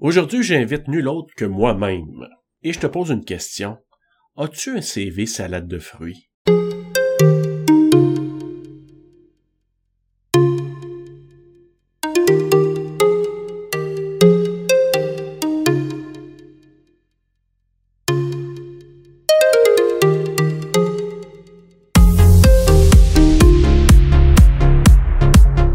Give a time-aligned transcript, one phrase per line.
[0.00, 2.26] Aujourd'hui, j'invite nul autre que moi-même.
[2.62, 3.78] Et je te pose une question.
[4.36, 6.30] As-tu un CV salade de fruits?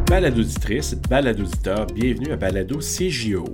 [0.09, 3.45] Balado auditrice, balado auditeur, bienvenue à Balado CJO.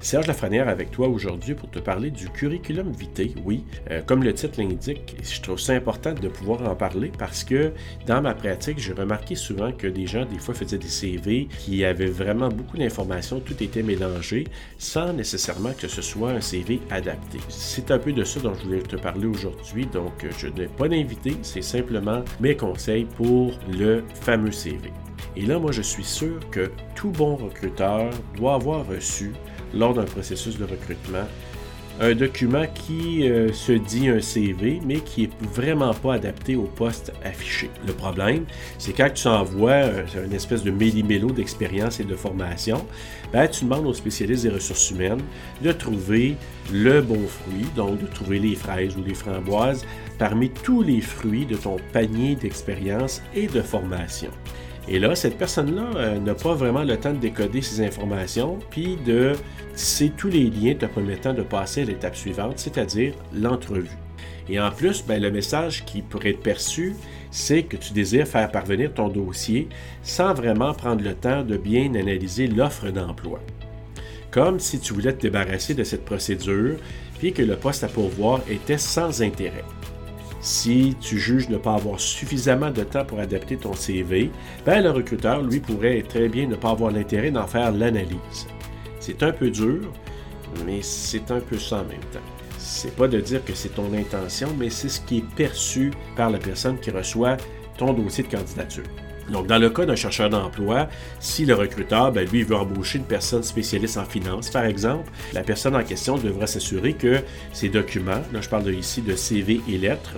[0.00, 3.34] Serge Lafrenière avec toi aujourd'hui pour te parler du curriculum vitae.
[3.44, 7.42] Oui, euh, comme le titre l'indique, je trouve ça important de pouvoir en parler parce
[7.42, 7.72] que
[8.06, 11.84] dans ma pratique, j'ai remarqué souvent que des gens, des fois, faisaient des CV qui
[11.84, 14.44] avaient vraiment beaucoup d'informations, tout était mélangé,
[14.78, 17.38] sans nécessairement que ce soit un CV adapté.
[17.48, 20.88] C'est un peu de ça dont je voulais te parler aujourd'hui, donc je n'ai pas
[20.88, 24.92] d'invité, c'est simplement mes conseils pour le fameux CV.
[25.38, 29.32] Et là, moi, je suis sûr que tout bon recruteur doit avoir reçu
[29.72, 31.26] lors d'un processus de recrutement
[32.00, 36.62] un document qui euh, se dit un CV, mais qui est vraiment pas adapté au
[36.62, 37.70] poste affiché.
[37.86, 38.44] Le problème,
[38.78, 39.82] c'est quand tu envoies
[40.24, 42.86] une espèce de méli-mélo d'expérience et de formation,
[43.32, 45.22] ben, tu demandes aux spécialistes des ressources humaines
[45.60, 46.36] de trouver
[46.72, 49.84] le bon fruit, donc de trouver les fraises ou les framboises
[50.18, 54.30] parmi tous les fruits de ton panier d'expérience et de formation.
[54.90, 58.96] Et là, cette personne-là euh, n'a pas vraiment le temps de décoder ces informations, puis
[59.04, 59.32] de
[59.74, 63.98] tisser tous les liens te permettant de passer à l'étape suivante, c'est-à-dire l'entrevue.
[64.48, 66.94] Et en plus, ben, le message qui pourrait être perçu,
[67.30, 69.68] c'est que tu désires faire parvenir ton dossier
[70.02, 73.40] sans vraiment prendre le temps de bien analyser l'offre d'emploi.
[74.30, 76.76] Comme si tu voulais te débarrasser de cette procédure,
[77.18, 79.64] puis que le poste à pourvoir était sans intérêt.
[80.40, 84.30] Si tu juges ne pas avoir suffisamment de temps pour adapter ton CV,
[84.64, 88.46] ben le recruteur, lui, pourrait très bien ne pas avoir l'intérêt d'en faire l'analyse.
[89.00, 89.92] C'est un peu dur,
[90.64, 92.20] mais c'est un peu ça en même temps.
[92.58, 96.30] C'est pas de dire que c'est ton intention, mais c'est ce qui est perçu par
[96.30, 97.36] la personne qui reçoit
[97.76, 98.84] ton dossier de candidature.
[99.30, 100.88] Donc, dans le cas d'un chercheur d'emploi,
[101.20, 105.42] si le recruteur, ben, lui, veut embaucher une personne spécialiste en finance, par exemple, la
[105.42, 107.20] personne en question devra s'assurer que
[107.52, 110.16] ses documents, là je parle ici de CV et lettres,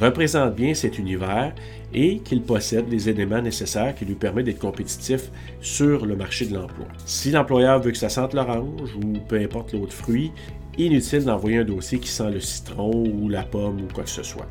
[0.00, 1.52] représentent bien cet univers
[1.92, 5.30] et qu'il possède les éléments nécessaires qui lui permettent d'être compétitif
[5.60, 6.86] sur le marché de l'emploi.
[7.06, 10.32] Si l'employeur veut que ça sente l'orange ou peu importe l'autre fruit,
[10.76, 14.22] inutile d'envoyer un dossier qui sent le citron ou la pomme ou quoi que ce
[14.22, 14.48] soit.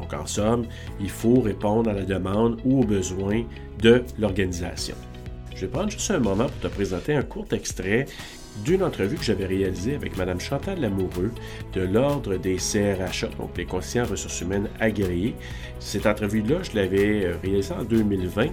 [0.00, 0.66] Donc, en somme,
[1.00, 3.42] il faut répondre à la demande ou aux besoins
[3.82, 4.94] de l'organisation.
[5.54, 8.06] Je vais prendre juste un moment pour te présenter un court extrait
[8.64, 11.30] d'une entrevue que j'avais réalisée avec Mme Chantal Lamoureux
[11.72, 13.66] de l'Ordre des CRHA, donc les
[14.00, 15.34] en ressources humaines agréés.
[15.78, 18.46] Cette entrevue-là, je l'avais euh, réalisée en 2020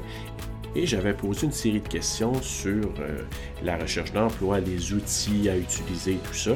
[0.76, 3.24] et j'avais posé une série de questions sur euh,
[3.64, 6.56] la recherche d'emploi, les outils à utiliser, tout ça.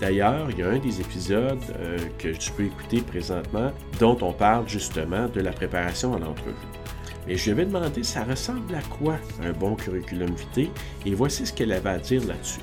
[0.00, 4.32] D'ailleurs, il y a un des épisodes euh, que tu peux écouter présentement dont on
[4.32, 6.54] parle justement de la préparation à l'entrevue.
[7.26, 10.70] Et je lui avais demandé ça ressemble à quoi un bon curriculum vitae?
[11.04, 12.60] Et voici ce qu'elle avait à dire là-dessus.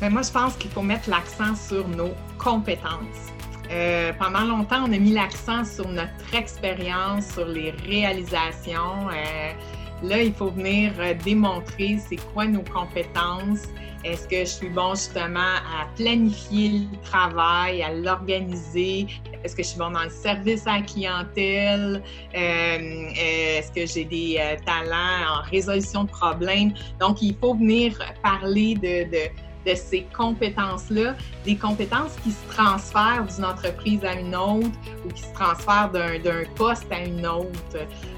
[0.00, 3.32] Ben, moi, je pense qu'il faut mettre l'accent sur nos compétences.
[3.70, 9.08] Euh, pendant longtemps, on a mis l'accent sur notre expérience, sur les réalisations.
[9.10, 9.52] Euh,
[10.02, 10.92] là, il faut venir
[11.24, 13.68] démontrer c'est quoi nos compétences,
[14.06, 19.08] est-ce que je suis bon justement à planifier le travail, à l'organiser?
[19.42, 22.02] Est-ce que je suis bon dans le service à la clientèle?
[22.32, 26.72] Euh, euh, est-ce que j'ai des euh, talents en résolution de problèmes?
[27.00, 33.44] Donc, il faut venir parler de de ces compétences-là, des compétences qui se transfèrent d'une
[33.44, 37.50] entreprise à une autre ou qui se transfèrent d'un poste à une autre.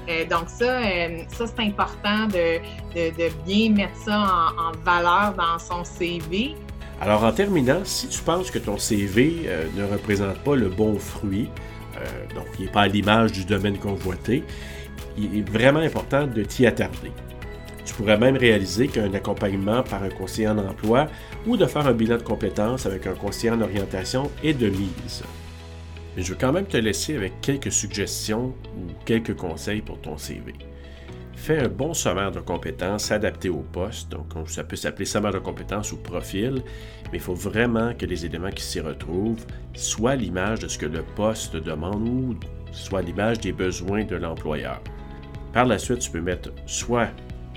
[0.09, 2.59] Euh, donc ça, euh, ça c'est important de,
[2.95, 6.55] de, bien mettre ça en, valeur dans son CV.
[7.01, 10.97] Alors en terminant, si tu penses que ton CV euh, ne représente pas le bon
[10.99, 11.49] fruit,
[12.33, 14.45] donc il n'est pas à l'image du domaine convoité,
[15.17, 17.11] il est vraiment important de t'y attarder.
[17.89, 21.07] Tu pourrais même réaliser qu'un accompagnement par un conseiller en emploi
[21.47, 25.23] ou de faire un bilan de compétences avec un conseiller en orientation est de mise.
[26.15, 30.19] Mais je veux quand même te laisser avec quelques suggestions ou quelques conseils pour ton
[30.19, 30.53] CV.
[31.33, 35.39] Fais un bon sommaire de compétences adapté au poste, donc ça peut s'appeler sommaire de
[35.39, 36.61] compétences ou profil,
[37.11, 40.85] mais il faut vraiment que les éléments qui s'y retrouvent soient l'image de ce que
[40.85, 42.35] le poste demande ou
[42.71, 44.79] soit l'image des besoins de l'employeur.
[45.53, 47.09] Par la suite, tu peux mettre soit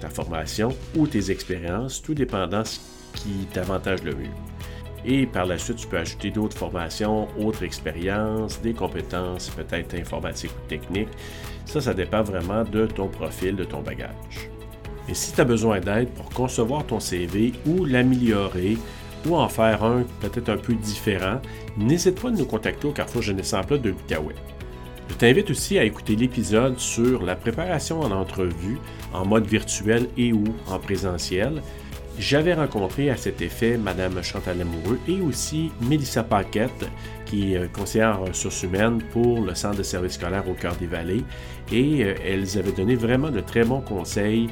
[0.03, 2.65] ta formation ou tes expériences, tout dépendant
[3.15, 4.37] qui t'avantage le mieux.
[5.05, 10.53] Et par la suite, tu peux ajouter d'autres formations, autres expériences, des compétences peut-être informatiques
[10.53, 11.09] ou techniques.
[11.67, 14.51] Ça, ça dépend vraiment de ton profil, de ton bagage.
[15.09, 18.79] Et si tu as besoin d'aide pour concevoir ton CV ou l'améliorer
[19.27, 21.41] ou en faire un peut-être un peu différent,
[21.77, 24.35] n'hésite pas à nous contacter au Carrefour Jeunesse Emploi de l'Outaouais.
[25.09, 28.79] Je t'invite aussi à écouter l'épisode sur la préparation en entrevue
[29.13, 31.63] en mode virtuel et ou en présentiel.
[32.19, 36.87] J'avais rencontré à cet effet Madame Chantal Amoureux et aussi Mélissa Paquette,
[37.25, 40.87] qui est conseillère en ressources humaines pour le Centre de services scolaires au cœur des
[40.87, 41.25] vallées.
[41.73, 44.51] Et euh, elles avaient donné vraiment de très bons conseils,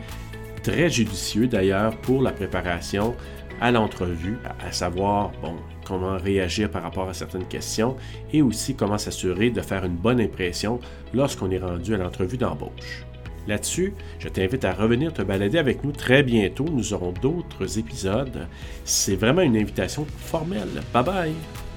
[0.62, 3.14] très judicieux d'ailleurs, pour la préparation
[3.60, 7.96] à l'entrevue, à savoir, bon, comment réagir par rapport à certaines questions
[8.32, 10.80] et aussi comment s'assurer de faire une bonne impression
[11.12, 13.04] lorsqu'on est rendu à l'entrevue d'embauche.
[13.46, 16.66] Là-dessus, je t'invite à revenir te balader avec nous très bientôt.
[16.70, 18.46] Nous aurons d'autres épisodes.
[18.84, 20.82] C'est vraiment une invitation formelle.
[20.92, 21.69] Bye bye!